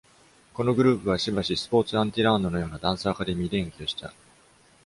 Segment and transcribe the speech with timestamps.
[0.55, 4.11] このグループはしばし、スポーツアンティラーノのようなダンスアカデミーで演技をした。